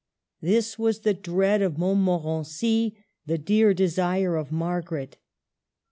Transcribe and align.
This 0.41 0.79
was 0.79 1.01
the 1.01 1.13
dread 1.13 1.61
of 1.61 1.77
Montmorency, 1.77 2.97
the 3.27 3.37
dear 3.37 3.71
desire 3.71 4.35
of 4.35 4.51
Margaret. 4.51 5.17